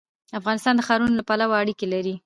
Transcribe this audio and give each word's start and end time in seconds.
افغانستان 0.39 0.73
د 0.77 0.81
ښارونو 0.87 1.13
له 1.19 1.23
پلوه 1.29 1.55
اړیکې 1.61 1.85
لري. 1.93 2.15